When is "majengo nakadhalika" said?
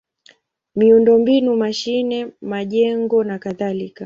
2.41-3.99